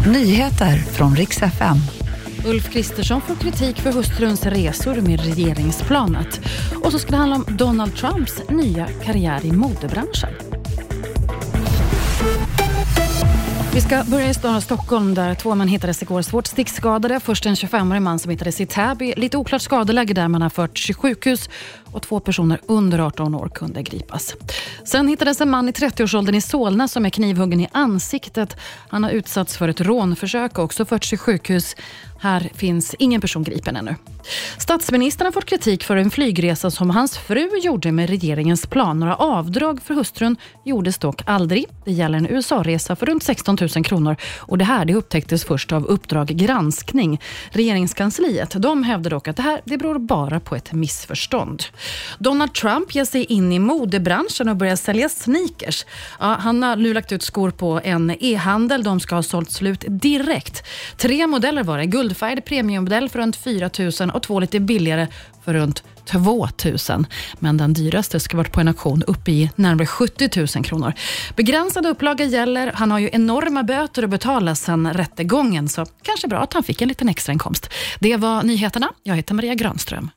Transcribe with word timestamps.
Nyheter 0.00 0.76
från 0.76 1.16
riks 1.16 1.42
FM. 1.42 1.76
Ulf 2.46 2.72
Kristersson 2.72 3.20
får 3.20 3.34
kritik 3.34 3.80
för 3.80 3.92
hustruns 3.92 4.46
resor 4.46 5.00
med 5.00 5.20
regeringsplanet. 5.20 6.40
Och 6.84 6.92
så 6.92 6.98
ska 6.98 7.10
det 7.10 7.16
handla 7.16 7.36
om 7.36 7.56
Donald 7.56 7.96
Trumps 7.96 8.42
nya 8.48 8.86
karriär 8.86 9.40
i 9.44 9.52
modebranschen. 9.52 10.30
Vi 13.74 13.80
ska 13.80 14.04
börja 14.04 14.28
i 14.28 14.34
staden 14.34 14.60
Stockholm 14.60 15.14
där 15.14 15.34
två 15.34 15.54
män 15.54 15.68
hittades 15.68 16.02
igår 16.02 16.22
svårt 16.22 16.46
stickskadade. 16.46 17.20
Först 17.20 17.46
en 17.46 17.54
25-årig 17.54 18.02
man 18.02 18.18
som 18.18 18.30
hittades 18.30 18.60
i 18.60 18.66
Täby. 18.66 19.14
Lite 19.16 19.36
oklart 19.36 19.62
skadeläge 19.62 20.14
där 20.14 20.28
man 20.28 20.42
har 20.42 20.50
förts 20.50 20.86
till 20.86 20.94
sjukhus 20.94 21.48
och 21.92 22.02
två 22.02 22.20
personer 22.20 22.60
under 22.66 22.98
18 22.98 23.34
år 23.34 23.48
kunde 23.48 23.82
gripas. 23.82 24.34
Sen 24.84 25.08
hittades 25.08 25.40
en 25.40 25.50
man 25.50 25.68
i 25.68 25.72
30-årsåldern 25.72 26.34
i 26.34 26.40
Solna 26.40 26.88
som 26.88 27.06
är 27.06 27.10
knivhuggen 27.10 27.60
i 27.60 27.68
ansiktet. 27.72 28.56
Han 28.88 29.04
har 29.04 29.10
utsatts 29.10 29.56
för 29.56 29.68
ett 29.68 29.80
rånförsök 29.80 30.58
och 30.58 30.64
också 30.64 30.84
förts 30.84 31.08
till 31.08 31.18
sjukhus. 31.18 31.76
Här 32.20 32.50
finns 32.54 32.94
ingen 32.98 33.20
person 33.20 33.42
gripen 33.42 33.76
ännu. 33.76 33.94
Statsministern 34.58 35.24
har 35.24 35.32
fått 35.32 35.44
kritik 35.44 35.84
för 35.84 35.96
en 35.96 36.10
flygresa 36.10 36.70
som 36.70 36.90
hans 36.90 37.18
fru 37.18 37.50
gjorde 37.62 37.92
med 37.92 38.10
regeringens 38.10 38.66
plan. 38.66 39.00
Några 39.00 39.16
avdrag 39.16 39.82
för 39.82 39.94
hustrun 39.94 40.36
gjordes 40.64 40.98
dock 40.98 41.22
aldrig. 41.26 41.64
Det 41.84 41.92
gäller 41.92 42.18
en 42.18 42.26
USA-resa 42.26 42.96
för 42.96 43.06
runt 43.06 43.22
16 43.22 43.56
000 43.60 43.63
kronor 43.68 44.16
och 44.38 44.58
det 44.58 44.64
här 44.64 44.84
det 44.84 44.94
upptäcktes 44.94 45.44
först 45.44 45.72
av 45.72 45.84
Uppdrag 45.86 46.26
granskning. 46.26 47.20
Regeringskansliet 47.50 48.54
de 48.62 48.82
hävdar 48.82 49.10
dock 49.10 49.28
att 49.28 49.36
det 49.36 49.42
här 49.42 49.60
det 49.64 49.78
beror 49.78 49.98
bara 49.98 50.40
på 50.40 50.56
ett 50.56 50.72
missförstånd. 50.72 51.62
Donald 52.18 52.54
Trump 52.54 52.94
ger 52.94 53.04
sig 53.04 53.24
in 53.24 53.52
i 53.52 53.58
modebranschen 53.58 54.48
och 54.48 54.56
börjar 54.56 54.76
sälja 54.76 55.08
sneakers. 55.08 55.84
Ja, 56.20 56.36
han 56.40 56.62
har 56.62 56.76
nu 56.76 56.94
lagt 56.94 57.12
ut 57.12 57.22
skor 57.22 57.50
på 57.50 57.80
en 57.84 58.16
e-handel. 58.20 58.82
De 58.82 59.00
ska 59.00 59.14
ha 59.14 59.22
sålt 59.22 59.50
slut 59.50 59.84
direkt. 59.88 60.64
Tre 60.96 61.26
modeller 61.26 61.62
var 61.62 61.78
det. 61.78 61.86
Guldfärgad 61.86 62.44
premiummodell 62.44 63.08
för 63.08 63.18
runt 63.18 63.36
4 63.36 63.70
000 64.00 64.10
och 64.10 64.22
två 64.22 64.40
lite 64.40 64.60
billigare 64.60 65.06
för 65.44 65.54
runt 65.54 65.82
2 66.04 66.48
000. 66.88 67.06
Men 67.38 67.56
den 67.56 67.72
dyraste 67.72 68.20
ska 68.20 68.36
varit 68.36 68.52
på 68.52 68.60
en 68.60 68.68
auktion 68.68 69.02
uppe 69.02 69.30
i 69.30 69.50
närmare 69.56 69.86
70 69.86 70.56
000 70.56 70.64
kronor. 70.64 70.92
Begränsad 71.36 71.86
upplaga 71.86 72.24
gäller. 72.24 72.72
Han 72.74 72.90
har 72.90 72.98
ju 72.98 73.10
enorma 73.12 73.62
böter 73.62 74.02
att 74.02 74.10
betala 74.10 74.54
sedan 74.54 74.92
rättegången, 74.92 75.68
så 75.68 75.86
kanske 76.02 76.28
bra 76.28 76.38
att 76.38 76.52
han 76.52 76.62
fick 76.62 76.82
en 76.82 76.88
liten 76.88 77.08
extrainkomst. 77.08 77.70
Det 77.98 78.16
var 78.16 78.42
nyheterna. 78.42 78.88
Jag 79.02 79.16
heter 79.16 79.34
Maria 79.34 79.54
Granström. 79.54 80.10